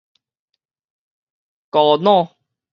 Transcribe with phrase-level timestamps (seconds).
[1.69, 2.35] 仡佬